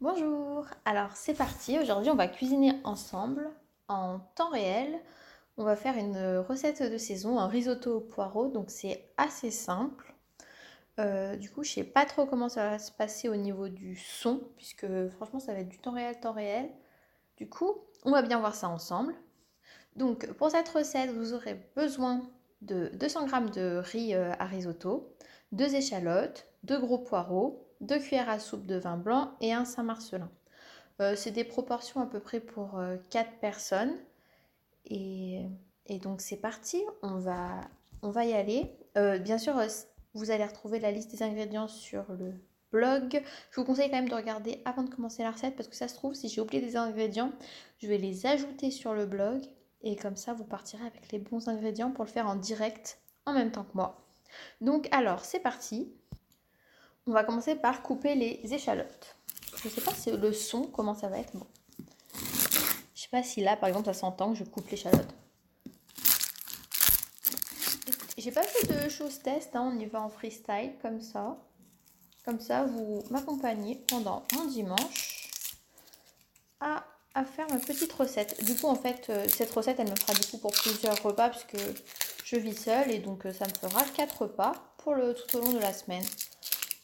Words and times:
Bonjour, 0.00 0.64
alors 0.84 1.16
c'est 1.16 1.34
parti, 1.34 1.76
aujourd'hui 1.76 2.08
on 2.12 2.14
va 2.14 2.28
cuisiner 2.28 2.80
ensemble 2.84 3.50
en 3.88 4.20
temps 4.36 4.50
réel. 4.50 4.96
On 5.56 5.64
va 5.64 5.74
faire 5.74 5.96
une 5.96 6.38
recette 6.38 6.84
de 6.84 6.96
saison, 6.96 7.40
un 7.40 7.48
risotto 7.48 7.96
au 7.96 8.00
poireau, 8.00 8.46
donc 8.46 8.70
c'est 8.70 9.10
assez 9.16 9.50
simple. 9.50 10.14
Euh, 11.00 11.34
du 11.34 11.50
coup 11.50 11.64
je 11.64 11.72
sais 11.72 11.82
pas 11.82 12.06
trop 12.06 12.26
comment 12.26 12.48
ça 12.48 12.70
va 12.70 12.78
se 12.78 12.92
passer 12.92 13.28
au 13.28 13.34
niveau 13.34 13.68
du 13.68 13.96
son, 13.96 14.40
puisque 14.56 14.86
franchement 15.16 15.40
ça 15.40 15.52
va 15.52 15.58
être 15.60 15.68
du 15.68 15.78
temps 15.78 15.94
réel, 15.94 16.20
temps 16.20 16.32
réel. 16.32 16.70
Du 17.36 17.48
coup 17.48 17.74
on 18.04 18.12
va 18.12 18.22
bien 18.22 18.38
voir 18.38 18.54
ça 18.54 18.68
ensemble. 18.68 19.16
Donc 19.96 20.32
pour 20.34 20.52
cette 20.52 20.68
recette 20.68 21.10
vous 21.10 21.34
aurez 21.34 21.60
besoin 21.74 22.22
de 22.62 22.88
200 22.94 23.26
g 23.26 23.60
de 23.60 23.78
riz 23.78 24.14
euh, 24.14 24.30
à 24.38 24.44
risotto, 24.44 25.12
deux 25.50 25.74
échalotes, 25.74 26.46
deux 26.62 26.78
gros 26.78 26.98
poireaux, 26.98 27.67
2 27.80 27.98
cuillères 27.98 28.28
à 28.28 28.38
soupe 28.38 28.66
de 28.66 28.76
vin 28.76 28.96
blanc 28.96 29.32
et 29.40 29.52
un 29.52 29.64
Saint-Marcelin. 29.64 30.30
Euh, 31.00 31.14
c'est 31.16 31.30
des 31.30 31.44
proportions 31.44 32.00
à 32.00 32.06
peu 32.06 32.20
près 32.20 32.40
pour 32.40 32.80
4 33.10 33.26
euh, 33.26 33.30
personnes. 33.40 33.94
Et, 34.86 35.46
donc 36.02 36.20
c'est 36.20 36.36
parti, 36.36 36.82
on 37.02 37.18
va, 37.18 38.24
y 38.24 38.32
aller. 38.32 38.76
Euh, 38.96 39.18
bien 39.18 39.38
sûr, 39.38 39.54
vous 40.14 40.30
allez 40.30 40.44
retrouver 40.44 40.80
la 40.80 40.90
liste 40.90 41.10
des 41.10 41.22
ingrédients 41.22 41.68
sur 41.68 42.04
le 42.12 42.34
blog. 42.72 43.22
Je 43.50 43.60
vous 43.60 43.66
conseille 43.66 43.90
quand 43.90 43.96
même 43.96 44.08
de 44.08 44.14
regarder 44.14 44.60
avant 44.64 44.82
de 44.82 44.90
commencer 44.90 45.22
la 45.22 45.30
recette 45.30 45.56
parce 45.56 45.68
que 45.68 45.76
ça 45.76 45.88
se 45.88 45.94
trouve, 45.94 46.14
si 46.14 46.28
j'ai 46.28 46.40
oublié 46.40 46.62
des 46.62 46.76
ingrédients, 46.76 47.32
je 47.78 47.88
vais 47.88 47.98
les 47.98 48.26
ajouter 48.26 48.70
sur 48.70 48.94
le 48.94 49.06
blog. 49.06 49.42
Et 49.82 49.94
comme 49.94 50.16
ça, 50.16 50.34
vous 50.34 50.44
partirez 50.44 50.84
avec 50.84 51.12
les 51.12 51.18
bons 51.18 51.48
ingrédients 51.48 51.92
pour 51.92 52.04
le 52.04 52.10
faire 52.10 52.26
en 52.26 52.34
direct 52.34 52.98
en 53.26 53.32
même 53.32 53.52
temps 53.52 53.64
que 53.64 53.76
moi. 53.76 54.04
Donc 54.60 54.88
alors, 54.90 55.24
c'est 55.24 55.40
parti. 55.40 55.92
On 57.08 57.12
va 57.12 57.24
commencer 57.24 57.54
par 57.54 57.80
couper 57.82 58.14
les 58.14 58.52
échalotes. 58.52 59.16
Je 59.56 59.66
ne 59.66 59.72
sais 59.72 59.80
pas 59.80 59.94
si 59.94 60.10
le 60.10 60.30
son, 60.30 60.64
comment 60.64 60.94
ça 60.94 61.08
va 61.08 61.18
être. 61.18 61.34
Bon. 61.34 61.46
Je 62.94 63.02
sais 63.02 63.08
pas 63.10 63.22
si 63.22 63.40
là, 63.40 63.56
par 63.56 63.70
exemple, 63.70 63.86
ça 63.86 63.94
s'entend 63.94 64.32
que 64.32 64.38
je 64.38 64.44
coupe 64.44 64.68
l'échalote. 64.68 65.08
J'ai 68.18 68.30
pas 68.30 68.42
fait 68.42 68.66
de 68.66 68.90
choses 68.90 69.20
test, 69.20 69.56
hein. 69.56 69.72
on 69.74 69.78
y 69.78 69.86
va 69.86 70.02
en 70.02 70.10
freestyle, 70.10 70.74
comme 70.82 71.00
ça. 71.00 71.38
Comme 72.26 72.40
ça, 72.40 72.64
vous 72.64 73.02
m'accompagnez 73.08 73.76
pendant 73.88 74.26
mon 74.34 74.44
dimanche 74.44 75.30
à, 76.60 76.84
faire 77.24 77.48
ma 77.48 77.58
petite 77.58 77.92
recette. 77.94 78.44
Du 78.44 78.54
coup, 78.54 78.66
en 78.66 78.76
fait, 78.76 79.06
euh, 79.08 79.26
cette 79.28 79.50
recette, 79.52 79.80
elle 79.80 79.90
me 79.90 79.96
fera 79.96 80.12
du 80.12 80.26
coup 80.26 80.36
pour 80.36 80.52
plusieurs 80.52 81.02
repas, 81.02 81.30
puisque 81.30 81.56
je 82.24 82.36
vis 82.36 82.54
seule, 82.54 82.90
et 82.90 82.98
donc 82.98 83.24
euh, 83.24 83.32
ça 83.32 83.46
me 83.46 83.54
fera 83.54 83.82
quatre 83.96 84.22
repas 84.22 84.52
pour 84.76 84.94
le, 84.94 85.14
tout 85.14 85.38
au 85.38 85.40
long 85.40 85.52
de 85.54 85.58
la 85.58 85.72
semaine. 85.72 86.04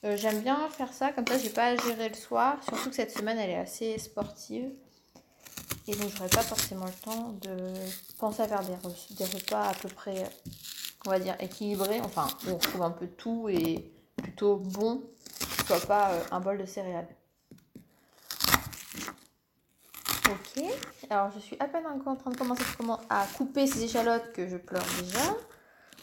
Euh, 0.05 0.19
j'aime 0.19 0.41
bien 0.41 0.69
faire 0.69 0.93
ça, 0.93 1.13
comme 1.13 1.27
ça 1.27 1.39
j'ai 1.39 1.49
pas 1.49 1.69
à 1.69 1.77
gérer 1.77 2.11
le 2.11 2.15
soir. 2.15 2.59
Surtout 2.63 2.91
que 2.91 2.97
cette 2.97 3.11
semaine 3.11 3.39
elle 3.39 3.51
est 3.51 3.59
assez 3.59 3.99
sportive. 3.99 4.71
Et 5.89 5.97
donc 5.97 6.11
j'aurai 6.17 6.29
pas 6.29 6.43
forcément 6.43 6.87
le 6.87 6.93
temps 6.93 7.33
de 7.41 7.73
penser 8.19 8.43
à 8.43 8.49
faire 8.49 8.63
des, 8.63 9.25
repas 9.25 9.69
à 9.69 9.75
peu 9.75 9.89
près, 9.89 10.29
on 11.07 11.11
va 11.11 11.19
dire, 11.19 11.37
équilibrés. 11.41 12.01
Enfin, 12.01 12.27
on 12.49 12.57
trouve 12.57 12.83
un 12.83 12.91
peu 12.91 13.07
tout 13.07 13.49
et 13.49 13.91
plutôt 14.17 14.57
bon, 14.57 15.03
soit 15.67 15.87
pas 15.87 16.13
euh, 16.13 16.23
un 16.33 16.41
bol 16.41 16.59
de 16.59 16.67
céréales. 16.67 17.09
Ok, 20.27 20.65
alors 21.11 21.31
je 21.35 21.39
suis 21.39 21.57
à 21.61 21.67
peine 21.67 21.85
en 21.87 22.17
train 22.17 22.31
de 22.31 22.37
commencer 22.37 22.63
à 23.11 23.27
couper 23.37 23.67
ces 23.67 23.85
échalotes 23.85 24.33
que 24.33 24.49
je 24.49 24.57
pleure 24.57 24.87
déjà. 25.03 25.37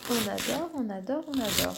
On 0.10 0.28
adore, 0.30 0.72
on 0.76 0.90
adore, 0.90 1.24
on 1.28 1.40
adore. 1.40 1.76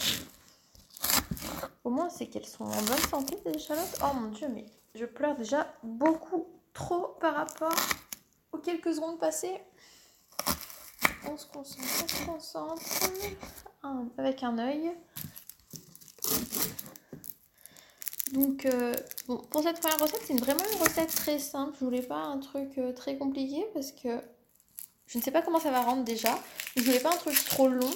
Au 1.84 1.90
moins, 1.90 2.08
c'est 2.08 2.26
qu'elles 2.26 2.46
sont 2.46 2.64
en 2.64 2.82
bonne 2.82 2.98
santé, 3.10 3.36
ces 3.44 3.52
échalotes. 3.52 3.98
Oh 4.02 4.14
mon 4.14 4.28
dieu, 4.30 4.48
mais 4.48 4.64
je 4.94 5.04
pleure 5.04 5.36
déjà 5.36 5.72
beaucoup 5.82 6.46
trop 6.72 7.16
par 7.20 7.34
rapport 7.34 7.76
aux 8.52 8.58
quelques 8.58 8.94
secondes 8.94 9.20
passées. 9.20 9.60
On 11.30 11.36
se 11.36 11.46
concentre, 11.46 11.84
on 12.04 12.08
se 12.08 12.24
concentre. 12.24 12.82
avec 14.16 14.42
un 14.42 14.58
œil. 14.58 14.92
Donc, 18.32 18.66
euh, 18.66 18.94
bon, 19.28 19.36
pour 19.50 19.62
cette 19.62 19.80
première 19.80 19.98
recette, 19.98 20.22
c'est 20.26 20.40
vraiment 20.40 20.64
une 20.72 20.78
recette 20.80 21.14
très 21.14 21.38
simple. 21.38 21.76
Je 21.78 21.84
voulais 21.84 22.02
pas 22.02 22.16
un 22.16 22.38
truc 22.38 22.78
euh, 22.78 22.92
très 22.92 23.16
compliqué 23.16 23.64
parce 23.74 23.92
que 23.92 24.20
je 25.06 25.18
ne 25.18 25.22
sais 25.22 25.30
pas 25.30 25.42
comment 25.42 25.60
ça 25.60 25.70
va 25.70 25.82
rendre 25.82 26.04
déjà. 26.04 26.38
Je 26.76 26.82
voulais 26.82 27.00
pas 27.00 27.12
un 27.12 27.16
truc 27.16 27.36
trop 27.44 27.68
long. 27.68 27.90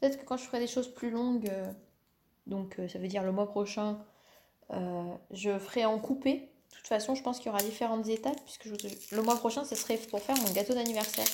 Peut-être 0.00 0.20
que 0.20 0.24
quand 0.24 0.36
je 0.36 0.44
ferai 0.44 0.60
des 0.60 0.66
choses 0.66 0.92
plus 0.92 1.10
longues, 1.10 1.48
euh, 1.48 1.72
donc 2.46 2.78
euh, 2.78 2.88
ça 2.88 2.98
veut 2.98 3.08
dire 3.08 3.22
le 3.22 3.32
mois 3.32 3.46
prochain, 3.46 3.98
euh, 4.72 5.14
je 5.30 5.58
ferai 5.58 5.84
en 5.84 5.98
coupé. 5.98 6.50
De 6.70 6.76
toute 6.76 6.86
façon, 6.86 7.14
je 7.14 7.22
pense 7.22 7.38
qu'il 7.38 7.46
y 7.46 7.48
aura 7.50 7.62
différentes 7.62 8.06
étapes, 8.08 8.40
puisque 8.44 8.66
le 9.12 9.22
mois 9.22 9.36
prochain, 9.36 9.64
ce 9.64 9.74
serait 9.74 9.96
pour 9.96 10.20
faire 10.20 10.36
mon 10.36 10.52
gâteau 10.52 10.74
d'anniversaire. 10.74 11.26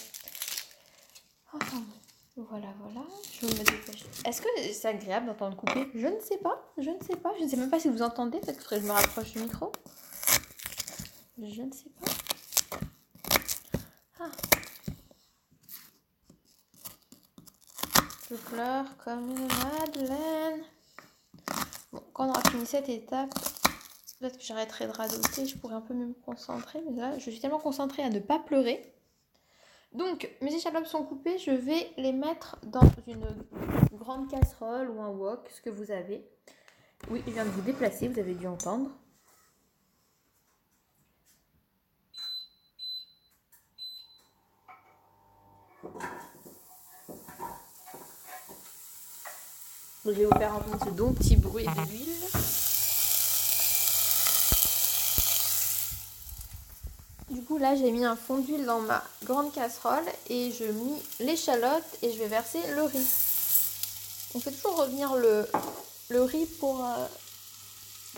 voilà, 2.36 2.68
voilà. 2.80 3.06
Je 3.40 3.46
me 3.46 4.28
Est-ce 4.28 4.40
que 4.40 4.48
c'est 4.72 4.88
agréable 4.88 5.26
d'entendre 5.26 5.56
couper? 5.56 5.88
Je 5.94 6.06
ne 6.06 6.20
sais 6.20 6.38
pas. 6.38 6.72
Je 6.78 6.90
ne 6.90 7.02
sais 7.02 7.16
pas. 7.16 7.32
Je 7.38 7.44
ne 7.44 7.48
sais 7.48 7.56
même 7.56 7.70
pas 7.70 7.80
si 7.80 7.88
vous 7.88 8.02
entendez. 8.02 8.38
Peut-être 8.40 8.66
que 8.66 8.76
je 8.76 8.86
me 8.86 8.92
rapproche 8.92 9.32
du 9.32 9.40
micro. 9.40 9.72
Je 11.38 11.62
ne 11.62 11.72
sais 11.72 11.90
pas. 12.00 12.10
Ah. 14.20 14.30
Je 18.30 18.36
pleure 18.36 18.96
comme 19.04 19.34
madeleine 19.34 20.64
quand 22.12 22.26
on 22.26 22.30
aura 22.30 22.42
fini 22.50 22.66
cette 22.66 22.88
étape, 22.88 23.32
peut-être 24.20 24.38
que 24.38 24.44
j'arrêterai 24.44 24.86
de 24.86 24.92
radoter, 24.92 25.46
je 25.46 25.56
pourrais 25.56 25.74
un 25.74 25.80
peu 25.80 25.94
mieux 25.94 26.06
me 26.06 26.14
concentrer. 26.24 26.80
Mais 26.88 27.00
là, 27.00 27.18
je 27.18 27.30
suis 27.30 27.40
tellement 27.40 27.58
concentrée 27.58 28.02
à 28.02 28.10
ne 28.10 28.18
pas 28.18 28.38
pleurer. 28.38 28.94
Donc, 29.92 30.30
mes 30.40 30.54
échalotes 30.54 30.86
sont 30.86 31.04
coupées, 31.04 31.38
je 31.38 31.50
vais 31.50 31.90
les 31.98 32.12
mettre 32.12 32.56
dans 32.62 32.88
une 33.06 33.26
grande 33.92 34.30
casserole 34.30 34.88
ou 34.90 35.00
un 35.02 35.08
wok, 35.08 35.50
ce 35.50 35.60
que 35.60 35.70
vous 35.70 35.90
avez. 35.90 36.26
Oui, 37.10 37.22
il 37.26 37.32
vient 37.32 37.44
de 37.44 37.50
vous 37.50 37.60
déplacer, 37.62 38.08
vous 38.08 38.18
avez 38.18 38.34
dû 38.34 38.46
entendre. 38.46 38.90
Je 50.04 50.10
vais 50.10 50.24
vous 50.24 50.38
faire 50.38 50.54
entendre 50.54 50.84
ce 50.84 50.90
petit 51.14 51.36
bruit 51.36 51.64
de 51.64 51.90
l'huile. 51.90 52.08
Du 57.30 57.42
coup, 57.44 57.58
là, 57.58 57.76
j'ai 57.76 57.90
mis 57.92 58.04
un 58.04 58.16
fond 58.16 58.38
d'huile 58.38 58.66
dans 58.66 58.80
ma 58.80 59.02
grande 59.24 59.52
casserole 59.52 60.04
et 60.28 60.52
je 60.52 60.64
mis 60.64 61.00
l'échalote 61.20 61.84
et 62.02 62.12
je 62.12 62.18
vais 62.18 62.26
verser 62.26 62.58
le 62.74 62.82
riz. 62.82 63.06
On 64.34 64.40
fait 64.40 64.50
toujours 64.50 64.76
revenir 64.76 65.14
le, 65.14 65.46
le 66.10 66.22
riz 66.22 66.46
pour, 66.58 66.84
euh, 66.84 67.06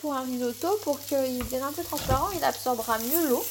pour 0.00 0.14
un 0.14 0.22
risotto 0.22 0.68
pour 0.82 1.00
qu'il 1.04 1.38
devienne 1.38 1.64
un 1.64 1.72
peu 1.72 1.84
transparent. 1.84 2.30
Il 2.34 2.42
absorbera 2.44 2.98
mieux 2.98 3.28
l'eau. 3.28 3.44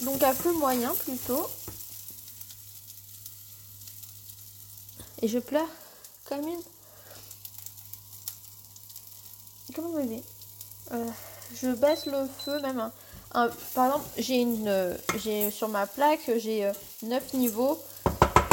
Donc 0.00 0.22
à 0.22 0.34
feu 0.34 0.52
moyen 0.52 0.92
plutôt. 1.04 1.48
Et 5.22 5.28
je 5.28 5.38
pleure 5.38 5.68
comme 6.24 6.46
une. 6.46 6.60
Comment 9.74 9.90
vous 9.90 10.06
dire 10.06 10.22
euh, 10.92 11.06
Je 11.54 11.68
baisse 11.74 12.06
le 12.06 12.26
feu 12.26 12.60
même. 12.62 12.90
par 13.32 13.86
exemple, 13.86 14.08
j'ai 14.16 14.40
une, 14.40 14.96
j'ai 15.16 15.50
sur 15.50 15.68
ma 15.68 15.86
plaque, 15.86 16.30
j'ai 16.38 16.70
9 17.02 17.34
euh, 17.34 17.36
niveaux. 17.36 17.78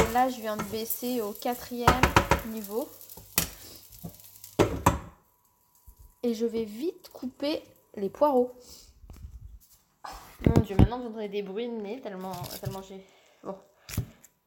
Et 0.02 0.14
là, 0.14 0.30
je 0.30 0.42
viens 0.42 0.58
de 0.58 0.64
baisser 0.64 1.22
au 1.22 1.32
quatrième 1.32 2.02
niveau. 2.48 2.90
Et 6.24 6.34
je 6.34 6.46
vais 6.46 6.66
vite 6.66 7.10
couper 7.14 7.64
les 7.96 8.10
poireaux. 8.10 8.52
Mon 10.46 10.62
dieu, 10.62 10.76
maintenant 10.76 11.00
vous 11.00 11.08
entendez 11.08 11.30
des 11.30 11.42
bruits 11.42 11.68
de 11.68 11.76
nez 11.82 12.02
tellement, 12.02 12.34
tellement 12.62 12.82
j'ai. 12.82 13.04
Bon, 13.44 13.56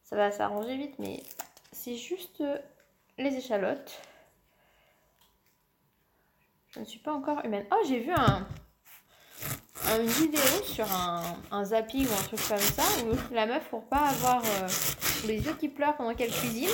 ça 0.05 0.17
va 0.17 0.31
s'arranger 0.31 0.77
vite, 0.77 0.95
mais 0.99 1.23
c'est 1.83 1.97
juste 1.97 2.43
les 3.17 3.35
échalotes. 3.37 4.03
Je 6.69 6.81
ne 6.81 6.85
suis 6.85 6.99
pas 6.99 7.13
encore 7.13 7.43
humaine. 7.45 7.67
Oh, 7.73 7.83
j'ai 7.89 8.01
vu 8.01 8.13
un, 8.13 8.47
une 9.99 10.07
vidéo 10.07 10.63
sur 10.63 10.91
un, 10.93 11.23
un 11.51 11.65
zapping 11.65 12.07
ou 12.07 12.13
un 12.13 12.23
truc 12.23 12.41
comme 12.47 12.59
ça 12.59 12.83
où 13.05 13.35
la 13.35 13.47
meuf, 13.47 13.69
pour 13.71 13.85
pas 13.85 14.09
avoir 14.09 14.43
euh, 14.45 14.69
les 15.27 15.39
yeux 15.39 15.55
qui 15.55 15.69
pleurent 15.69 15.97
pendant 15.97 16.15
qu'elle 16.15 16.31
cuisine, 16.31 16.69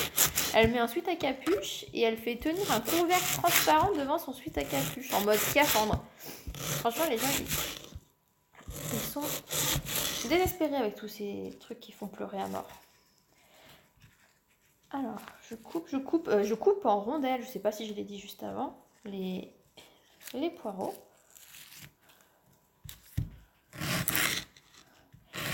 elle 0.54 0.72
met 0.72 0.80
un 0.80 0.88
suite 0.88 1.08
à 1.08 1.14
capuche 1.14 1.84
et 1.94 2.02
elle 2.02 2.18
fait 2.18 2.36
tenir 2.36 2.70
un 2.72 2.80
couvercle 2.80 3.40
transparent 3.40 3.92
devant 3.92 4.18
son 4.18 4.32
suite 4.32 4.58
à 4.58 4.64
capuche 4.64 5.12
en 5.14 5.20
mode 5.20 5.38
scaphandre. 5.38 6.04
Franchement, 6.52 7.04
les 7.08 7.18
gens, 7.18 7.28
ils, 7.38 7.46
ils 8.92 8.98
sont. 8.98 9.22
Je 9.22 10.20
suis 10.20 10.28
désespérée 10.28 10.76
avec 10.76 10.96
tous 10.96 11.08
ces 11.08 11.56
trucs 11.60 11.78
qui 11.78 11.92
font 11.92 12.08
pleurer 12.08 12.40
à 12.40 12.48
mort. 12.48 12.68
Alors, 14.90 15.20
je 15.48 15.54
coupe, 15.54 15.88
je 15.90 15.96
coupe, 15.96 16.28
euh, 16.28 16.44
je 16.44 16.54
coupe 16.54 16.86
en 16.86 17.00
rondelles. 17.00 17.42
Je 17.42 17.48
sais 17.48 17.58
pas 17.58 17.72
si 17.72 17.86
je 17.86 17.94
l'ai 17.94 18.04
dit 18.04 18.18
juste 18.18 18.42
avant. 18.42 18.78
Les, 19.04 19.52
poireaux. 20.60 20.94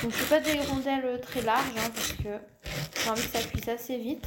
Donc 0.03 0.11
je 0.11 0.17
fais 0.17 0.41
pas 0.41 0.41
des 0.41 0.59
rondelles 0.61 1.21
très 1.21 1.43
larges 1.43 1.77
hein, 1.77 1.91
parce 1.95 2.13
que 2.15 2.39
j'ai 3.03 3.11
envie 3.11 3.23
que 3.23 3.39
ça 3.39 3.43
cuise 3.43 3.69
assez 3.69 3.99
vite. 3.99 4.27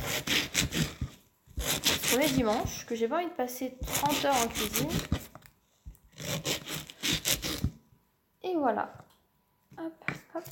Pour 2.10 2.20
les 2.20 2.30
dimanches, 2.30 2.86
que 2.86 2.96
j'ai 2.96 3.08
pas 3.08 3.18
envie 3.18 3.26
de 3.26 3.32
passer 3.32 3.76
30 3.86 4.26
heures 4.26 4.38
en 4.38 4.48
cuisine. 4.48 4.90
Et 8.44 8.56
voilà. 8.56 8.94
Hop, 9.78 10.12
hop. 10.36 10.44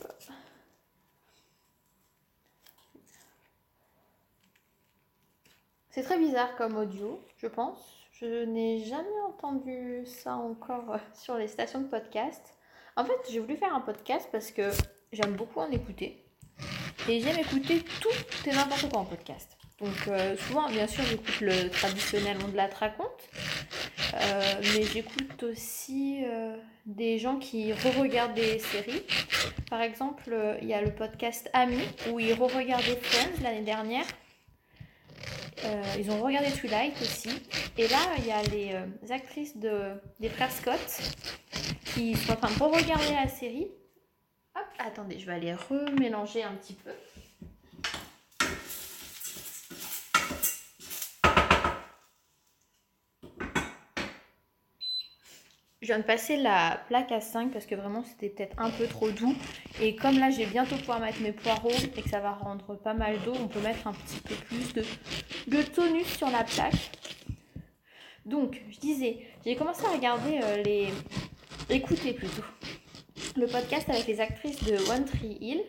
C'est 5.93 6.01
très 6.01 6.17
bizarre 6.17 6.55
comme 6.55 6.75
audio, 6.75 7.21
je 7.37 7.45
pense. 7.45 7.77
Je 8.13 8.45
n'ai 8.45 8.83
jamais 8.83 9.21
entendu 9.27 10.03
ça 10.07 10.33
encore 10.33 10.97
sur 11.13 11.37
les 11.37 11.47
stations 11.47 11.81
de 11.81 11.87
podcast. 11.87 12.41
En 12.95 13.05
fait, 13.05 13.13
j'ai 13.29 13.37
voulu 13.37 13.55
faire 13.57 13.75
un 13.75 13.79
podcast 13.79 14.27
parce 14.31 14.49
que 14.49 14.71
j'aime 15.11 15.33
beaucoup 15.33 15.59
en 15.59 15.69
écouter. 15.69 16.25
Et 17.07 17.19
j'aime 17.19 17.37
écouter 17.37 17.83
tout 18.01 18.09
et 18.47 18.51
n'importe 18.51 18.89
quoi 18.89 19.01
en 19.01 19.05
podcast. 19.05 19.55
Donc 19.79 20.07
euh, 20.07 20.35
souvent, 20.35 20.67
bien 20.67 20.87
sûr, 20.87 21.03
j'écoute 21.03 21.41
le 21.41 21.69
traditionnel 21.69 22.37
On 22.43 22.47
de 22.47 22.57
la 22.57 22.69
raconte. 22.69 23.29
Euh, 24.15 24.61
mais 24.73 24.85
j'écoute 24.85 25.43
aussi 25.43 26.23
euh, 26.25 26.57
des 26.87 27.19
gens 27.19 27.37
qui 27.37 27.71
re-regardent 27.71 28.33
des 28.33 28.57
séries. 28.57 29.03
Par 29.69 29.81
exemple, 29.81 30.57
il 30.59 30.67
y 30.67 30.73
a 30.73 30.81
le 30.81 30.91
podcast 30.91 31.51
Ami 31.53 31.83
où 32.11 32.19
ils 32.19 32.33
re-regardaient 32.33 32.99
Friends 32.99 33.43
l'année 33.43 33.61
dernière. 33.61 34.05
Euh, 35.65 35.83
ils 35.97 36.11
ont 36.11 36.21
regardé 36.21 36.51
Twilight 36.51 36.99
aussi. 37.01 37.29
Et 37.77 37.87
là, 37.87 37.97
il 38.17 38.25
y 38.25 38.31
a 38.31 38.43
les 38.43 38.73
euh, 38.73 39.13
actrices 39.13 39.57
de, 39.57 39.93
des 40.19 40.29
frères 40.29 40.51
Scott 40.51 41.01
qui 41.85 42.15
sont 42.15 42.33
en 42.33 42.35
train 42.35 42.49
de 42.49 42.75
regarder 42.75 43.13
la 43.13 43.27
série. 43.27 43.67
Hop, 44.55 44.65
attendez, 44.79 45.19
je 45.19 45.25
vais 45.25 45.33
aller 45.33 45.53
remélanger 45.53 46.43
un 46.43 46.53
petit 46.53 46.73
peu. 46.73 46.91
Je 55.83 55.87
viens 55.87 55.99
de 55.99 56.03
passer 56.03 56.37
la 56.37 56.79
plaque 56.87 57.11
à 57.11 57.19
5 57.19 57.51
parce 57.51 57.65
que 57.65 57.75
vraiment 57.75 58.05
c'était 58.05 58.29
peut-être 58.29 58.57
un 58.57 58.69
peu 58.69 58.87
trop 58.87 59.11
doux. 59.11 59.35
Et 59.81 59.97
comme 59.97 60.17
là 60.17 60.29
j'ai 60.29 60.45
bientôt 60.45 60.77
pouvoir 60.77 61.01
mettre 61.01 61.19
mes 61.19 61.33
poireaux 61.33 61.71
et 61.71 62.01
que 62.01 62.09
ça 62.09 62.21
va 62.21 62.31
rendre 62.31 62.77
pas 62.77 62.93
mal 62.93 63.19
d'eau, 63.25 63.33
on 63.37 63.49
peut 63.49 63.59
mettre 63.59 63.85
un 63.85 63.91
petit 63.91 64.21
peu 64.21 64.33
plus 64.33 64.73
de, 64.73 64.85
de 65.47 65.61
tonus 65.61 66.07
sur 66.07 66.29
la 66.29 66.45
plaque. 66.45 66.89
Donc 68.25 68.61
je 68.69 68.79
disais, 68.79 69.27
j'ai 69.45 69.57
commencé 69.57 69.85
à 69.85 69.89
regarder 69.89 70.39
euh, 70.41 70.63
les... 70.63 70.87
écouter 71.69 72.13
plutôt 72.13 72.43
le 73.35 73.47
podcast 73.47 73.89
avec 73.89 74.07
les 74.07 74.21
actrices 74.21 74.63
de 74.63 74.77
One 74.89 75.03
Tree 75.03 75.37
Hill, 75.41 75.61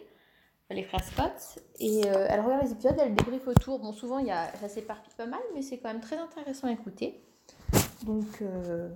les 0.70 0.84
frères 0.84 1.02
Scott. 1.02 1.58
Et 1.80 2.02
euh, 2.06 2.28
elles 2.30 2.40
regardent 2.40 2.62
les 2.62 2.72
épisodes, 2.72 2.96
elles 3.00 3.16
débriefent 3.16 3.48
autour. 3.48 3.80
Bon 3.80 3.92
souvent 3.92 4.20
y 4.20 4.30
a, 4.30 4.54
ça 4.60 4.68
s'éparpille 4.68 5.14
pas 5.16 5.26
mal, 5.26 5.40
mais 5.56 5.62
c'est 5.62 5.78
quand 5.78 5.88
même 5.88 6.00
très 6.00 6.18
intéressant 6.18 6.68
à 6.68 6.72
écouter. 6.72 7.20
Donc... 8.04 8.28
Euh, 8.42 8.90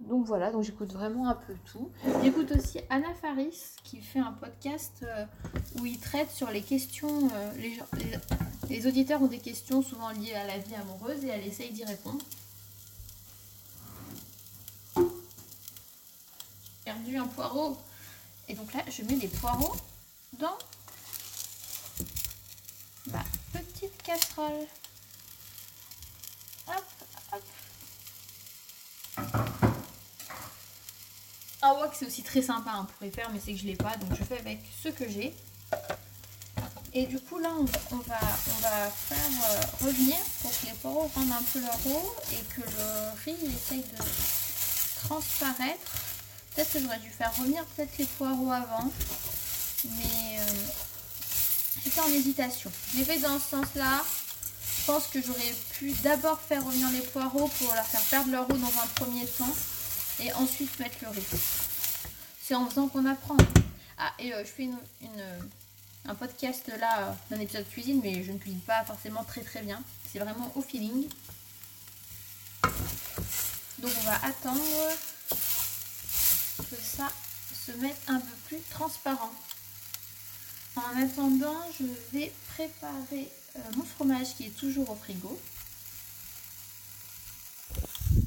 donc 0.00 0.26
voilà, 0.26 0.50
donc 0.50 0.62
j'écoute 0.64 0.92
vraiment 0.92 1.28
un 1.28 1.34
peu 1.34 1.54
tout. 1.66 1.90
J'écoute 2.22 2.50
aussi 2.52 2.80
Anna 2.88 3.12
Faris 3.20 3.76
qui 3.84 4.00
fait 4.00 4.18
un 4.18 4.32
podcast 4.32 5.02
euh, 5.02 5.26
où 5.78 5.86
il 5.86 6.00
traite 6.00 6.30
sur 6.30 6.50
les 6.50 6.62
questions. 6.62 7.28
Euh, 7.34 7.52
les, 8.70 8.86
auditeurs 8.86 9.22
ont 9.22 9.26
des 9.26 9.38
questions 9.38 9.82
souvent 9.82 10.10
liées 10.10 10.34
à 10.34 10.46
la 10.46 10.58
vie 10.58 10.74
amoureuse 10.74 11.24
et 11.24 11.28
elle 11.28 11.46
essaye 11.46 11.70
d'y 11.72 11.84
répondre. 11.84 12.24
Perdu 16.84 17.18
un 17.18 17.26
poireau. 17.26 17.76
Et 18.48 18.54
donc 18.54 18.72
là, 18.72 18.80
je 18.90 19.02
mets 19.02 19.16
des 19.16 19.28
poireaux 19.28 19.76
dans 20.38 20.58
ma 23.12 23.22
petite 23.52 24.02
casserole. 24.02 24.66
Hop, 26.68 26.99
Un 31.70 31.74
wok 31.74 31.90
c'est 31.96 32.06
aussi 32.06 32.22
très 32.22 32.42
sympa 32.42 32.70
hein, 32.74 32.86
pour 32.98 33.06
y 33.06 33.12
faire, 33.12 33.30
mais 33.32 33.40
c'est 33.44 33.52
que 33.52 33.58
je 33.58 33.66
l'ai 33.66 33.76
pas, 33.76 33.96
donc 33.96 34.10
je 34.18 34.24
fais 34.24 34.38
avec 34.38 34.58
ce 34.82 34.88
que 34.88 35.08
j'ai. 35.08 35.32
Et 36.92 37.06
du 37.06 37.20
coup 37.20 37.38
là 37.38 37.50
on, 37.56 37.64
va, 37.64 38.18
on 38.52 38.58
va 38.58 38.90
faire 38.90 39.16
euh, 39.44 39.86
revenir 39.86 40.16
pour 40.42 40.50
que 40.50 40.66
les 40.66 40.72
poireaux 40.72 41.08
rendent 41.14 41.30
un 41.30 41.42
peu 41.52 41.60
leur 41.60 41.86
eau 41.86 42.16
et 42.32 42.42
que 42.54 42.62
le 42.62 43.24
riz 43.24 43.36
essaye 43.54 43.82
de 43.82 44.02
transparaître. 45.04 45.92
Peut-être 46.54 46.72
que 46.72 46.80
j'aurais 46.80 46.98
dû 46.98 47.10
faire 47.10 47.32
revenir 47.36 47.64
peut-être 47.66 47.96
les 47.98 48.06
poireaux 48.06 48.50
avant, 48.50 48.90
mais 49.84 50.40
euh, 50.40 50.44
j'étais 51.84 52.00
en 52.00 52.08
hésitation. 52.08 52.72
Je 52.92 52.98
l'ai 52.98 53.04
fait 53.04 53.18
dans 53.20 53.38
ce 53.38 53.50
sens-là. 53.50 54.02
Je 54.80 54.86
pense 54.86 55.06
que 55.06 55.22
j'aurais 55.22 55.54
pu 55.74 55.92
d'abord 56.02 56.40
faire 56.40 56.64
revenir 56.64 56.90
les 56.90 57.02
poireaux 57.02 57.46
pour 57.46 57.72
leur 57.74 57.86
faire 57.86 58.02
perdre 58.10 58.32
leur 58.32 58.50
eau 58.50 58.54
dans 58.54 58.66
un 58.66 58.86
premier 58.96 59.26
temps 59.26 59.54
et 60.22 60.32
ensuite 60.34 60.78
mettre 60.78 60.96
le 61.02 61.08
riz. 61.08 61.24
C'est 62.42 62.54
en 62.54 62.68
faisant 62.68 62.88
qu'on 62.88 63.06
apprend. 63.06 63.36
Ah, 63.98 64.12
et 64.18 64.32
euh, 64.32 64.44
je 64.44 64.50
fais 64.50 64.64
une, 64.64 64.78
un 66.06 66.14
podcast 66.14 66.70
là 66.78 67.08
euh, 67.08 67.12
d'un 67.30 67.40
épisode 67.40 67.64
de 67.64 67.70
cuisine, 67.70 68.00
mais 68.02 68.22
je 68.24 68.32
ne 68.32 68.38
cuisine 68.38 68.60
pas 68.60 68.84
forcément 68.84 69.24
très 69.24 69.42
très 69.42 69.62
bien. 69.62 69.82
C'est 70.10 70.18
vraiment 70.18 70.50
au 70.54 70.62
feeling. 70.62 71.08
Donc 73.78 73.92
on 73.98 74.04
va 74.04 74.16
attendre 74.24 74.60
que 76.58 76.76
ça 76.76 77.10
se 77.66 77.72
mette 77.72 78.00
un 78.08 78.20
peu 78.20 78.36
plus 78.46 78.60
transparent. 78.70 79.32
En 80.76 81.02
attendant, 81.02 81.60
je 81.78 81.86
vais 82.12 82.32
préparer 82.54 83.30
euh, 83.56 83.60
mon 83.76 83.84
fromage 83.84 84.34
qui 84.36 84.46
est 84.46 84.56
toujours 84.56 84.90
au 84.90 84.94
frigo. 84.94 85.38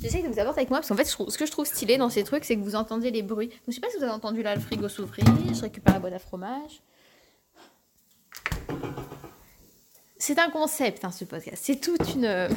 J'essaye 0.04 0.22
de 0.22 0.28
vous 0.28 0.38
apporter 0.38 0.60
avec 0.60 0.70
moi 0.70 0.80
parce 0.80 0.90
qu'en 0.90 0.98
fait, 0.98 1.06
ce 1.06 1.38
que 1.38 1.46
je 1.46 1.52
trouve 1.52 1.66
stylé 1.66 1.96
dans 1.96 2.10
ces 2.10 2.26
trucs, 2.26 2.44
c'est 2.44 2.58
que 2.58 2.62
vous 2.62 2.76
entendez 2.76 3.10
les 3.10 3.22
bruits. 3.22 3.48
Donc, 3.48 3.58
je 3.70 3.72
sais 3.76 3.80
pas 3.80 3.90
si 3.90 3.96
vous 3.96 4.04
avez 4.04 4.12
entendu 4.12 4.44
là 4.44 4.54
le 4.54 4.60
frigo 4.60 4.90
s'ouvrir. 4.90 5.26
Je 5.54 5.62
récupère 5.62 5.94
la 5.94 6.00
boîte 6.02 6.14
à 6.14 6.20
fromage. 6.20 6.82
C'est 10.18 10.40
un 10.40 10.50
concept, 10.50 11.06
hein, 11.06 11.12
ce 11.12 11.24
podcast. 11.24 11.64
C'est 11.66 11.80
toute 11.80 12.16
une. 12.16 12.50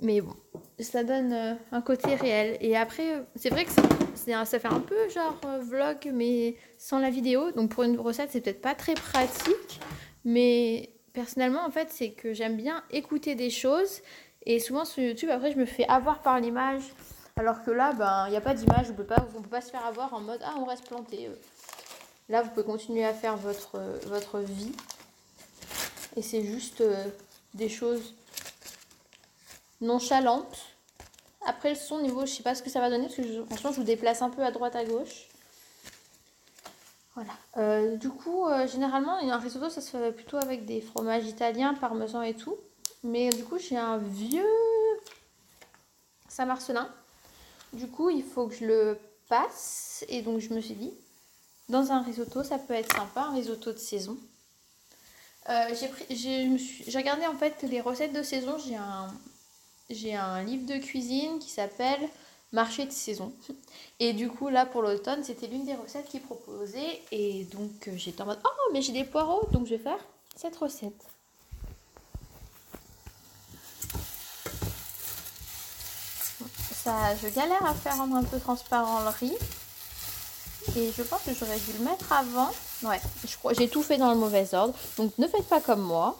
Mais 0.00 0.20
bon, 0.20 0.34
ça 0.80 1.04
donne 1.04 1.32
euh, 1.32 1.54
un 1.70 1.82
côté 1.82 2.16
réel. 2.16 2.56
Et 2.60 2.76
après, 2.76 3.22
c'est 3.36 3.50
vrai 3.50 3.64
que 3.64 3.70
ça, 3.70 4.44
ça 4.44 4.58
fait 4.58 4.66
un 4.66 4.80
peu 4.80 5.08
genre 5.08 5.40
euh, 5.44 5.58
vlog, 5.60 6.10
mais 6.12 6.56
sans 6.78 6.98
la 6.98 7.10
vidéo. 7.10 7.52
Donc, 7.52 7.70
pour 7.70 7.84
une 7.84 7.96
recette, 7.96 8.30
c'est 8.32 8.40
peut-être 8.40 8.60
pas 8.60 8.74
très 8.74 8.94
pratique. 8.94 9.80
Mais 10.24 10.96
personnellement, 11.12 11.64
en 11.64 11.70
fait, 11.70 11.90
c'est 11.90 12.10
que 12.10 12.32
j'aime 12.32 12.56
bien 12.56 12.82
écouter 12.90 13.36
des 13.36 13.50
choses 13.50 14.00
et 14.46 14.58
souvent 14.58 14.84
sur 14.84 15.02
YouTube, 15.02 15.30
après, 15.30 15.52
je 15.52 15.58
me 15.58 15.66
fais 15.66 15.86
avoir 15.86 16.22
par 16.22 16.40
l'image. 16.40 16.82
Alors 17.36 17.62
que 17.62 17.70
là, 17.70 17.92
ben, 17.92 18.26
il 18.26 18.30
n'y 18.30 18.36
a 18.36 18.40
pas 18.40 18.54
d'image, 18.54 18.86
on 18.88 18.92
ne 18.92 19.42
peut 19.42 19.48
pas 19.48 19.60
se 19.60 19.70
faire 19.70 19.86
avoir 19.86 20.12
en 20.14 20.20
mode 20.20 20.40
Ah, 20.44 20.54
on 20.58 20.64
reste 20.64 20.86
planté. 20.86 21.30
Là, 22.28 22.42
vous 22.42 22.50
pouvez 22.50 22.64
continuer 22.64 23.04
à 23.04 23.12
faire 23.12 23.36
votre, 23.36 23.78
votre 24.06 24.38
vie. 24.38 24.72
Et 26.16 26.22
c'est 26.22 26.44
juste 26.44 26.80
euh, 26.80 27.04
des 27.54 27.68
choses 27.68 28.14
nonchalantes. 29.80 30.58
Après 31.46 31.70
le 31.70 31.76
son, 31.76 32.00
niveau, 32.00 32.26
je 32.26 32.32
sais 32.32 32.42
pas 32.42 32.54
ce 32.54 32.62
que 32.62 32.70
ça 32.70 32.80
va 32.80 32.90
donner, 32.90 33.06
parce 33.06 33.16
que 33.16 33.44
franchement, 33.46 33.72
je 33.72 33.76
vous 33.76 33.84
déplace 33.84 34.22
un 34.22 34.30
peu 34.30 34.44
à 34.44 34.50
droite, 34.50 34.76
à 34.76 34.84
gauche. 34.84 35.28
Voilà. 37.14 37.32
Euh, 37.56 37.96
du 37.96 38.10
coup, 38.10 38.46
euh, 38.46 38.66
généralement, 38.66 39.16
un 39.16 39.38
risotto, 39.38 39.68
ça 39.68 39.80
se 39.80 39.90
fait 39.90 40.12
plutôt 40.12 40.36
avec 40.36 40.64
des 40.64 40.80
fromages 40.80 41.26
italiens, 41.26 41.74
parmesan 41.74 42.22
et 42.22 42.34
tout. 42.34 42.56
Mais 43.02 43.30
du 43.30 43.44
coup, 43.44 43.58
j'ai 43.58 43.76
un 43.76 43.98
vieux 43.98 44.44
Saint-Marcelin. 46.28 46.88
Du 47.72 47.86
coup, 47.86 48.10
il 48.10 48.24
faut 48.24 48.46
que 48.46 48.54
je 48.54 48.64
le 48.64 48.98
passe. 49.28 50.04
Et 50.08 50.22
donc, 50.22 50.40
je 50.40 50.52
me 50.52 50.60
suis 50.60 50.74
dit, 50.74 50.92
dans 51.68 51.92
un 51.92 52.02
risotto, 52.02 52.42
ça 52.42 52.58
peut 52.58 52.74
être 52.74 52.94
sympa, 52.94 53.22
un 53.22 53.34
risotto 53.34 53.72
de 53.72 53.78
saison. 53.78 54.16
Euh, 55.48 55.74
j'ai 56.10 56.98
regardé 56.98 57.26
en 57.26 57.34
fait 57.34 57.62
les 57.62 57.80
recettes 57.80 58.12
de 58.12 58.22
saison. 58.22 58.56
J'ai 59.88 60.14
un, 60.14 60.42
livre 60.42 60.66
de 60.66 60.78
cuisine 60.78 61.38
qui 61.38 61.48
s'appelle 61.48 62.08
Marché 62.52 62.84
de 62.84 62.90
saison. 62.90 63.32
Et 63.98 64.12
du 64.12 64.28
coup, 64.28 64.48
là 64.48 64.66
pour 64.66 64.82
l'automne, 64.82 65.24
c'était 65.24 65.46
l'une 65.46 65.64
des 65.64 65.74
recettes 65.74 66.08
qui 66.08 66.20
proposait. 66.20 67.00
Et 67.12 67.44
donc, 67.44 67.88
euh, 67.88 67.92
j'étais 67.96 68.22
en 68.22 68.26
mode 68.26 68.40
Oh, 68.44 68.70
mais 68.72 68.82
j'ai 68.82 68.92
des 68.92 69.04
poireaux, 69.04 69.46
donc 69.52 69.66
je 69.66 69.76
vais 69.76 69.82
faire 69.82 70.04
cette 70.36 70.56
recette. 70.56 71.09
Je 76.84 77.28
galère 77.28 77.64
à 77.64 77.74
faire 77.74 77.96
rendre 77.96 78.16
un 78.16 78.24
peu 78.24 78.38
transparent 78.38 79.00
le 79.00 79.08
riz. 79.08 79.36
Et 80.76 80.92
je 80.96 81.02
pense 81.02 81.22
que 81.22 81.32
j'aurais 81.34 81.58
dû 81.58 81.72
le 81.78 81.84
mettre 81.84 82.12
avant. 82.12 82.50
Ouais, 82.82 83.00
j'ai 83.56 83.68
tout 83.68 83.82
fait 83.82 83.96
dans 83.96 84.10
le 84.10 84.16
mauvais 84.16 84.54
ordre. 84.54 84.74
Donc 84.96 85.16
ne 85.18 85.26
faites 85.26 85.48
pas 85.48 85.60
comme 85.60 85.80
moi. 85.80 86.16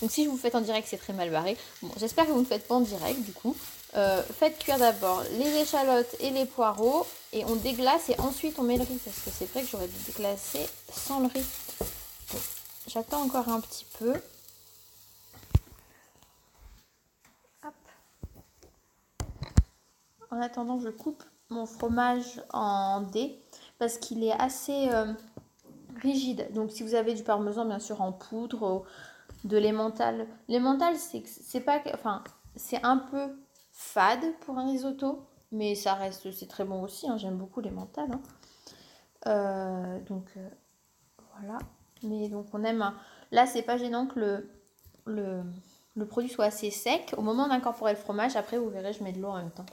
Donc 0.00 0.10
si 0.10 0.24
je 0.24 0.30
vous 0.30 0.38
faites 0.38 0.54
en 0.54 0.60
direct, 0.60 0.86
c'est 0.88 0.96
très 0.96 1.12
mal 1.12 1.30
barré. 1.30 1.56
Bon, 1.82 1.90
j'espère 1.98 2.26
que 2.26 2.32
vous 2.32 2.40
ne 2.40 2.44
faites 2.44 2.66
pas 2.66 2.76
en 2.76 2.80
direct 2.80 3.20
du 3.20 3.32
coup. 3.32 3.56
Euh, 3.96 4.22
faites 4.38 4.58
cuire 4.58 4.78
d'abord 4.78 5.22
les 5.32 5.62
échalotes 5.62 6.14
et 6.20 6.30
les 6.30 6.46
poireaux 6.46 7.04
et 7.32 7.44
on 7.44 7.56
déglace 7.56 8.08
et 8.08 8.18
ensuite 8.20 8.56
on 8.58 8.62
met 8.62 8.76
le 8.76 8.84
riz 8.84 9.00
parce 9.04 9.16
que 9.16 9.30
c'est 9.36 9.50
vrai 9.50 9.62
que 9.62 9.68
j'aurais 9.68 9.88
dû 9.88 9.98
déglacer 10.06 10.66
sans 10.92 11.18
le 11.20 11.26
riz. 11.26 11.44
J'attends 12.86 13.22
encore 13.22 13.48
un 13.48 13.60
petit 13.60 13.86
peu. 13.98 14.14
En 20.30 20.40
attendant, 20.40 20.78
je 20.78 20.88
coupe 20.88 21.22
mon 21.48 21.66
fromage 21.66 22.42
en 22.52 23.00
dés 23.00 23.42
parce 23.78 23.98
qu'il 23.98 24.22
est 24.22 24.32
assez 24.40 24.88
euh, 24.90 25.12
rigide. 26.00 26.48
Donc 26.52 26.70
si 26.70 26.82
vous 26.82 26.94
avez 26.94 27.14
du 27.14 27.22
parmesan, 27.22 27.64
bien 27.64 27.80
sûr, 27.80 28.00
en 28.00 28.12
poudre, 28.12 28.84
de 29.44 29.56
l'emmental. 29.56 30.26
L'emmental, 30.48 30.94
c'est 30.96 31.60
pas... 31.60 31.80
Enfin, 31.94 32.22
c'est 32.56 32.82
un 32.84 32.98
peu 32.98 33.38
fade 33.72 34.24
pour 34.40 34.58
un 34.58 34.66
risotto, 34.66 35.26
mais 35.52 35.74
ça 35.74 35.94
reste... 35.94 36.30
C'est 36.32 36.48
très 36.48 36.64
bon 36.64 36.82
aussi, 36.82 37.08
hein. 37.08 37.16
j'aime 37.16 37.36
beaucoup 37.36 37.60
l'emmental. 37.60 38.10
Hein. 38.12 38.20
Euh, 39.26 40.00
donc, 40.08 40.26
euh, 40.36 40.48
voilà. 41.38 41.58
Mais 42.02 42.28
donc, 42.28 42.46
on 42.52 42.62
aime... 42.64 42.92
Là, 43.32 43.46
c'est 43.46 43.62
pas 43.62 43.76
gênant 43.76 44.06
que 44.06 44.44
le 45.06 46.06
produit 46.06 46.30
soit 46.30 46.46
assez 46.46 46.70
sec. 46.70 47.14
Au 47.16 47.22
moment 47.22 47.48
d'incorporer 47.48 47.92
le 47.92 47.98
fromage, 47.98 48.36
après, 48.36 48.58
vous 48.58 48.68
verrez, 48.68 48.92
je 48.92 49.02
mets 49.02 49.12
de 49.12 49.20
l'eau 49.20 49.28
en 49.28 49.36
même 49.36 49.50
temps. 49.50 49.66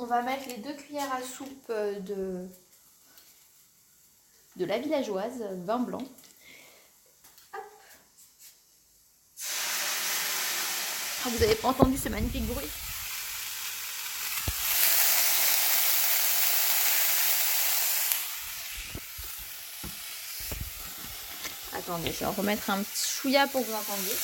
On 0.00 0.06
va 0.06 0.22
mettre 0.22 0.48
les 0.48 0.56
deux 0.56 0.74
cuillères 0.74 1.12
à 1.12 1.22
soupe 1.22 1.70
de, 1.70 2.48
de 4.56 4.64
la 4.64 4.78
villageoise, 4.78 5.44
vin 5.64 5.78
blanc. 5.78 6.02
Ah, 11.26 11.28
vous 11.30 11.38
n'avez 11.38 11.54
pas 11.54 11.68
entendu 11.68 11.96
ce 11.96 12.08
magnifique 12.08 12.46
bruit? 12.46 12.66
Attendez, 21.74 22.12
je 22.12 22.18
vais 22.18 22.26
remettre 22.26 22.70
un 22.70 22.82
petit 22.82 23.08
chouïa 23.08 23.46
pour 23.46 23.60
que 23.60 23.66
vous 23.66 23.74
entendiez. 23.74 24.16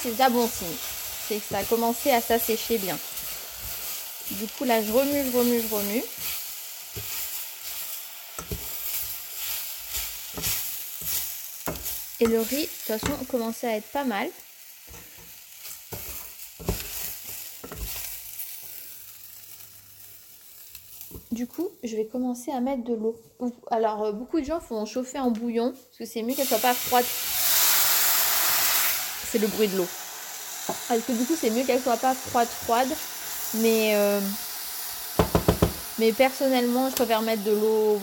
C'est 0.00 0.10
déjà 0.10 0.30
bon 0.30 0.46
signe. 0.46 0.68
C'est 1.26 1.38
que 1.38 1.44
ça 1.48 1.58
a 1.58 1.64
commencé 1.64 2.10
à 2.12 2.20
s'assécher 2.20 2.78
bien. 2.78 2.96
Du 4.30 4.46
coup, 4.46 4.62
là, 4.64 4.80
je 4.80 4.92
remue, 4.92 5.24
je 5.24 5.36
remue, 5.36 5.60
je 5.60 5.74
remue. 5.74 6.02
Et 12.20 12.26
le 12.26 12.40
riz, 12.40 12.62
de 12.62 12.66
toute 12.66 13.00
façon, 13.00 13.24
commençait 13.28 13.66
à 13.66 13.76
être 13.76 13.88
pas 13.88 14.04
mal. 14.04 14.28
Du 21.32 21.48
coup, 21.48 21.70
je 21.82 21.96
vais 21.96 22.06
commencer 22.06 22.52
à 22.52 22.60
mettre 22.60 22.84
de 22.84 22.94
l'eau. 22.94 23.16
Alors, 23.70 24.04
euh, 24.04 24.12
beaucoup 24.12 24.38
de 24.38 24.44
gens 24.44 24.60
font 24.60 24.84
chauffer 24.86 25.18
en 25.18 25.32
bouillon, 25.32 25.72
parce 25.72 25.98
que 25.98 26.04
c'est 26.04 26.22
mieux 26.22 26.34
qu'elle 26.34 26.46
soit 26.46 26.58
pas 26.58 26.74
froide 26.74 27.04
c'est 29.32 29.38
le 29.38 29.46
bruit 29.46 29.68
de 29.68 29.78
l'eau. 29.78 29.88
Parce 30.88 31.00
que 31.00 31.12
du 31.12 31.24
coup, 31.24 31.34
c'est 31.34 31.50
mieux 31.50 31.64
qu'elle 31.64 31.80
soit 31.80 31.96
pas 31.96 32.14
froide 32.14 32.46
froide. 32.46 32.88
Mais, 33.54 33.92
euh, 33.94 34.20
mais 35.98 36.12
personnellement, 36.12 36.90
je 36.90 36.94
préfère 36.94 37.22
mettre 37.22 37.42
de 37.42 37.52
l'eau 37.52 37.98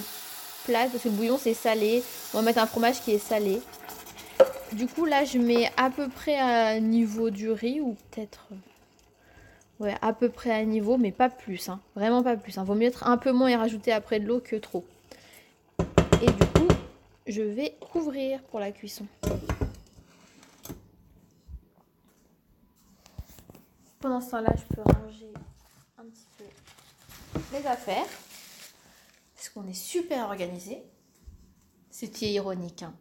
plate 0.66 0.92
parce 0.92 1.04
que 1.04 1.10
le 1.10 1.16
bouillon 1.16 1.40
c'est 1.42 1.54
salé. 1.54 2.04
On 2.34 2.38
va 2.38 2.44
mettre 2.44 2.60
un 2.60 2.66
fromage 2.66 3.02
qui 3.02 3.12
est 3.12 3.20
salé. 3.20 3.62
Du 4.74 4.88
coup, 4.88 5.06
là, 5.06 5.24
je 5.24 5.38
mets 5.38 5.72
à 5.78 5.90
peu 5.90 6.10
près 6.10 6.38
à 6.38 6.80
niveau 6.80 7.30
du 7.30 7.52
riz 7.52 7.80
ou 7.80 7.96
peut-être. 8.12 8.48
Ouais, 9.80 9.96
à 10.02 10.14
peu 10.14 10.30
près 10.30 10.52
à 10.52 10.64
niveau, 10.66 10.98
mais 10.98 11.12
pas 11.12 11.30
plus. 11.30 11.70
Hein. 11.70 11.80
Vraiment 11.96 12.22
pas 12.24 12.36
plus. 12.36 12.58
Hein. 12.58 12.64
Vaut 12.64 12.76
mieux 12.76 12.88
être 12.88 13.08
un 13.08 13.18
peu 13.18 13.32
moins 13.32 13.48
et 13.48 13.56
rajouter 13.56 13.92
après 13.92 14.20
de 14.20 14.28
l'eau 14.28 14.42
que 14.44 14.56
trop. 14.56 14.84
Et 16.22 16.26
du 16.26 16.46
coup, 16.54 16.68
je 17.28 17.42
vais 17.42 17.76
couvrir 17.80 18.42
pour 18.44 18.60
la 18.60 18.72
cuisson. 18.72 19.06
Pendant 24.00 24.22
ce 24.22 24.32
temps-là, 24.32 24.54
je 24.56 24.76
peux 24.76 24.82
ranger 24.82 25.34
un 25.98 26.06
petit 26.06 26.28
peu 26.38 26.46
les 27.52 27.66
affaires. 27.68 28.08
Parce 29.36 29.50
qu'on 29.50 29.68
est 29.68 29.74
super 29.74 30.26
organisé. 30.28 30.84
C'est 31.90 32.22
ironique. 32.22 32.84
Hein. 32.84 32.94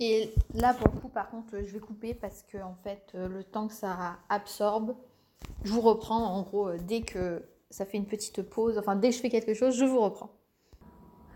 Et 0.00 0.32
là, 0.54 0.74
pour 0.74 0.92
le 0.92 1.00
coup, 1.00 1.08
par 1.08 1.28
contre, 1.28 1.58
je 1.64 1.72
vais 1.72 1.80
couper 1.80 2.14
parce 2.14 2.42
que, 2.42 2.58
en 2.58 2.76
fait, 2.84 3.10
euh, 3.14 3.28
le 3.28 3.42
temps 3.42 3.66
que 3.66 3.74
ça 3.74 4.18
absorbe, 4.28 4.94
je 5.64 5.72
vous 5.72 5.80
reprends. 5.80 6.24
En 6.24 6.42
gros, 6.42 6.68
euh, 6.68 6.78
dès 6.80 7.00
que 7.00 7.42
ça 7.70 7.84
fait 7.84 7.96
une 7.96 8.06
petite 8.06 8.42
pause, 8.42 8.78
enfin, 8.78 8.94
dès 8.94 9.10
que 9.10 9.16
je 9.16 9.20
fais 9.20 9.28
quelque 9.28 9.54
chose, 9.54 9.74
je 9.74 9.84
vous 9.84 10.00
reprends. 10.00 10.30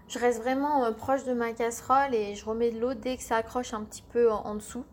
Je 0.06 0.18
reste 0.18 0.40
vraiment 0.40 0.84
euh, 0.84 0.92
proche 0.92 1.24
de 1.24 1.32
ma 1.32 1.52
casserole 1.52 2.14
et 2.14 2.36
je 2.36 2.44
remets 2.44 2.70
de 2.70 2.78
l'eau 2.78 2.94
dès 2.94 3.16
que 3.16 3.22
ça 3.22 3.36
accroche 3.36 3.74
un 3.74 3.82
petit 3.82 4.02
peu 4.02 4.30
en, 4.30 4.54
dessous. 4.54 4.84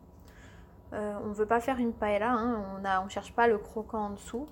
on 0.91 1.27
ne 1.27 1.33
veut 1.33 1.45
pas 1.45 1.59
faire 1.59 1.77
une 1.77 1.93
paella, 1.93 2.31
hein, 2.31 2.79
on 3.01 3.05
ne 3.05 3.09
cherche 3.09 3.33
pas 3.33 3.47
le 3.47 3.59
croquant 3.59 4.05
en 4.05 4.09
dessous. 4.11 4.47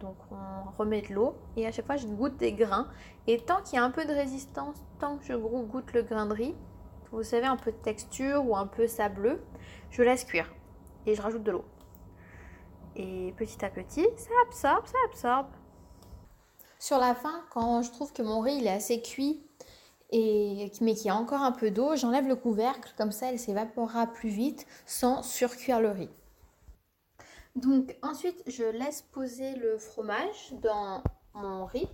donc 0.00 0.16
on 0.30 0.70
remet 0.78 1.02
de 1.02 1.12
l'eau 1.12 1.34
et 1.56 1.66
à 1.66 1.72
chaque 1.72 1.86
fois 1.86 1.96
je 1.96 2.06
goûte 2.06 2.36
des 2.36 2.52
grains. 2.52 2.88
Et 3.26 3.38
tant 3.40 3.60
qu'il 3.62 3.76
y 3.76 3.78
a 3.78 3.84
un 3.84 3.90
peu 3.90 4.04
de 4.04 4.12
résistance, 4.12 4.76
tant 4.98 5.16
que 5.18 5.24
je 5.24 5.34
goûte 5.34 5.92
le 5.92 6.02
grain 6.02 6.26
de 6.26 6.34
riz, 6.34 6.54
vous 7.12 7.22
savez, 7.22 7.46
un 7.46 7.56
peu 7.56 7.72
de 7.72 7.76
texture 7.76 8.44
ou 8.46 8.56
un 8.56 8.66
peu 8.66 8.86
sableux, 8.86 9.42
je 9.90 10.02
laisse 10.02 10.24
cuire 10.24 10.52
et 11.06 11.14
je 11.14 11.22
rajoute 11.22 11.42
de 11.42 11.52
l'eau. 11.52 11.64
Et 12.96 13.32
petit 13.36 13.64
à 13.64 13.70
petit, 13.70 14.06
ça 14.16 14.30
absorbe, 14.46 14.86
ça 14.86 14.98
absorbe. 15.08 15.48
Sur 16.78 16.98
la 16.98 17.14
fin, 17.14 17.44
quand 17.50 17.82
je 17.82 17.90
trouve 17.90 18.12
que 18.12 18.22
mon 18.22 18.40
riz 18.40 18.56
il 18.56 18.66
est 18.66 18.70
assez 18.70 19.02
cuit, 19.02 19.42
et, 20.12 20.72
mais 20.80 20.94
qu'il 20.94 21.06
y 21.06 21.10
a 21.10 21.14
encore 21.14 21.42
un 21.42 21.52
peu 21.52 21.70
d'eau, 21.70 21.94
j'enlève 21.94 22.26
le 22.26 22.36
couvercle, 22.36 22.92
comme 22.96 23.12
ça 23.12 23.30
elle 23.30 23.38
s'évaporera 23.38 24.06
plus 24.06 24.28
vite 24.28 24.66
sans 24.86 25.22
surcuire 25.22 25.80
le 25.80 25.90
riz. 25.90 26.10
Donc 27.56 27.96
ensuite, 28.02 28.42
je 28.46 28.64
laisse 28.64 29.02
poser 29.02 29.56
le 29.56 29.76
fromage 29.78 30.54
dans 30.62 31.02
mon 31.34 31.66
riz 31.66 31.88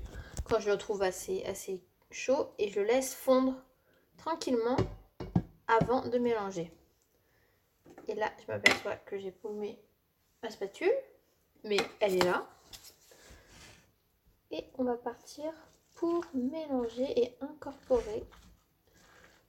quand 0.44 0.61
je 0.61 0.70
le 0.70 0.78
trouve 0.78 1.02
assez, 1.02 1.44
assez 1.44 1.82
chaud 2.11 2.49
et 2.58 2.68
je 2.68 2.80
laisse 2.80 3.14
fondre 3.14 3.54
tranquillement 4.16 4.76
avant 5.68 6.06
de 6.06 6.18
mélanger. 6.18 6.73
Et 8.08 8.14
là, 8.14 8.32
je 8.40 8.52
m'aperçois 8.52 8.96
que 8.96 9.18
j'ai 9.18 9.32
paumé 9.32 9.78
ma 10.42 10.50
spatule, 10.50 10.92
mais 11.64 11.78
elle 12.00 12.16
est 12.16 12.25
là. 12.25 12.49
Et 14.50 14.64
on 14.78 14.85
va 14.85 14.96
partir 14.96 15.52
pour 15.96 16.25
mélanger 16.35 17.20
et 17.20 17.37
incorporer 17.40 18.25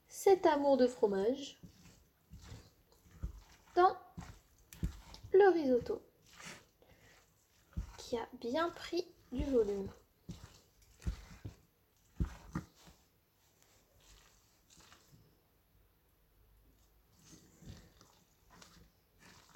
cet 0.08 0.46
amour 0.46 0.78
de 0.78 0.88
fromage 0.88 1.60
dans 3.76 3.96
le 5.34 5.50
risotto 5.50 6.02
qui 7.98 8.18
a 8.18 8.28
bien 8.40 8.70
pris 8.70 9.06
du 9.32 9.44
volume. 9.44 9.88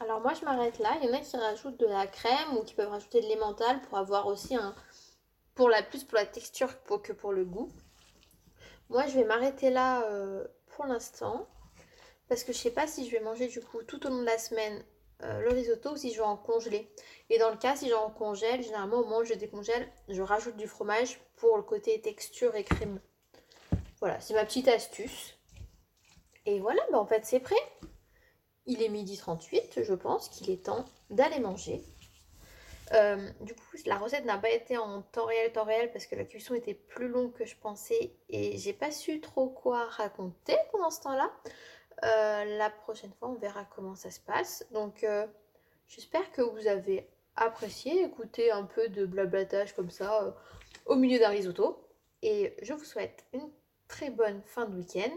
Alors 0.01 0.19
moi 0.19 0.33
je 0.33 0.43
m'arrête 0.43 0.79
là. 0.79 0.97
Il 1.01 1.07
y 1.07 1.11
en 1.11 1.13
a 1.13 1.19
qui 1.19 1.37
rajoutent 1.37 1.79
de 1.79 1.85
la 1.85 2.07
crème 2.07 2.57
ou 2.57 2.63
qui 2.63 2.73
peuvent 2.73 2.89
rajouter 2.89 3.21
de 3.21 3.27
l'emmental 3.27 3.79
pour 3.81 3.97
avoir 3.97 4.25
aussi 4.25 4.55
un... 4.55 4.73
Pour 5.53 5.69
la 5.69 5.83
plus 5.83 6.03
pour 6.03 6.17
la 6.17 6.25
texture 6.25 6.69
que 7.03 7.13
pour 7.13 7.33
le 7.33 7.45
goût. 7.45 7.69
Moi 8.89 9.05
je 9.07 9.19
vais 9.19 9.25
m'arrêter 9.25 9.69
là 9.69 10.03
euh, 10.05 10.47
pour 10.69 10.85
l'instant. 10.85 11.47
Parce 12.29 12.43
que 12.43 12.51
je 12.51 12.57
sais 12.57 12.71
pas 12.71 12.87
si 12.87 13.05
je 13.05 13.11
vais 13.11 13.19
manger 13.19 13.47
du 13.47 13.61
coup 13.61 13.83
tout 13.83 14.03
au 14.07 14.09
long 14.09 14.21
de 14.21 14.25
la 14.25 14.39
semaine 14.39 14.83
euh, 15.23 15.41
le 15.41 15.49
risotto 15.49 15.91
ou 15.91 15.97
si 15.97 16.11
je 16.11 16.17
veux 16.17 16.25
en 16.25 16.37
congeler. 16.37 16.91
Et 17.29 17.37
dans 17.37 17.51
le 17.51 17.57
cas, 17.57 17.75
si 17.75 17.87
j'en 17.89 18.09
congèle, 18.09 18.63
généralement 18.63 18.97
au 18.97 19.03
moment 19.03 19.19
où 19.19 19.23
je 19.23 19.35
décongèle, 19.35 19.87
je 20.07 20.21
rajoute 20.21 20.57
du 20.57 20.67
fromage 20.67 21.19
pour 21.35 21.57
le 21.57 21.63
côté 21.63 22.01
texture 22.01 22.55
et 22.55 22.63
crème. 22.63 22.99
Voilà, 23.99 24.19
c'est 24.19 24.33
ma 24.33 24.45
petite 24.45 24.67
astuce. 24.67 25.37
Et 26.47 26.59
voilà, 26.59 26.81
bah 26.91 26.97
en 26.97 27.05
fait 27.05 27.23
c'est 27.23 27.39
prêt. 27.39 27.55
Il 28.65 28.81
est 28.83 28.89
midi 28.89 29.17
38, 29.17 29.83
je 29.83 29.93
pense 29.93 30.29
qu'il 30.29 30.49
est 30.51 30.65
temps 30.65 30.85
d'aller 31.09 31.39
manger. 31.39 31.83
Euh, 32.93 33.29
du 33.41 33.53
coup, 33.53 33.77
la 33.85 33.97
recette 33.97 34.25
n'a 34.25 34.37
pas 34.37 34.49
été 34.49 34.77
en 34.77 35.01
temps 35.01 35.25
réel, 35.25 35.51
temps 35.51 35.63
réel, 35.63 35.91
parce 35.91 36.05
que 36.05 36.15
la 36.15 36.25
cuisson 36.25 36.53
était 36.53 36.73
plus 36.73 37.07
longue 37.07 37.31
que 37.33 37.45
je 37.45 37.55
pensais 37.55 38.13
et 38.29 38.57
j'ai 38.57 38.73
pas 38.73 38.91
su 38.91 39.21
trop 39.21 39.47
quoi 39.47 39.85
raconter 39.85 40.57
pendant 40.71 40.89
ce 40.89 41.01
temps-là. 41.01 41.31
Euh, 42.03 42.57
la 42.57 42.69
prochaine 42.69 43.11
fois, 43.13 43.29
on 43.29 43.35
verra 43.35 43.65
comment 43.75 43.95
ça 43.95 44.11
se 44.11 44.19
passe. 44.19 44.65
Donc, 44.71 45.03
euh, 45.03 45.25
j'espère 45.87 46.31
que 46.31 46.41
vous 46.41 46.67
avez 46.67 47.07
apprécié 47.35 48.03
écouter 48.03 48.51
un 48.51 48.63
peu 48.63 48.89
de 48.89 49.05
blablatage 49.05 49.73
comme 49.73 49.89
ça 49.89 50.35
au 50.85 50.95
milieu 50.95 51.19
d'un 51.19 51.29
risotto. 51.29 51.87
Et 52.21 52.55
je 52.61 52.73
vous 52.73 52.83
souhaite 52.83 53.25
une 53.33 53.49
très 53.87 54.09
bonne 54.09 54.41
fin 54.45 54.65
de 54.65 54.75
week-end 54.75 55.11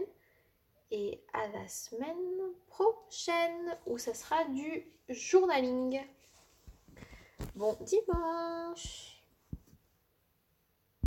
et 0.91 1.23
à 1.33 1.47
la 1.47 1.67
semaine 1.67 2.53
prochaine 2.67 3.77
où 3.85 3.97
ça 3.97 4.13
sera 4.13 4.43
du 4.45 4.85
journaling. 5.09 6.01
Bon 7.55 7.77
dimanche 7.81 9.14